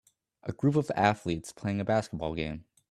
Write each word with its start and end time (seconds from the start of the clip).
a 0.41 0.51
group 0.51 0.75
of 0.75 0.89
athletes 0.95 1.51
playing 1.51 1.79
a 1.79 1.85
basketball 1.85 2.33
game 2.33 2.65